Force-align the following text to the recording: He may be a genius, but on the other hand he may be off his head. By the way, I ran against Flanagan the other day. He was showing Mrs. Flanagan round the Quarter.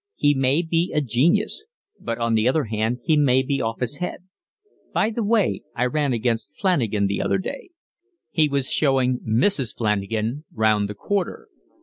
He 0.15 0.33
may 0.33 0.63
be 0.63 0.91
a 0.95 0.99
genius, 0.99 1.65
but 1.99 2.17
on 2.17 2.33
the 2.33 2.47
other 2.47 2.63
hand 2.63 3.01
he 3.03 3.15
may 3.15 3.43
be 3.43 3.61
off 3.61 3.81
his 3.81 3.97
head. 3.97 4.23
By 4.95 5.11
the 5.11 5.23
way, 5.23 5.61
I 5.75 5.85
ran 5.85 6.11
against 6.11 6.57
Flanagan 6.59 7.05
the 7.05 7.21
other 7.21 7.37
day. 7.37 7.69
He 8.31 8.49
was 8.49 8.67
showing 8.71 9.19
Mrs. 9.19 9.77
Flanagan 9.77 10.45
round 10.51 10.89
the 10.89 10.95
Quarter. 10.95 11.49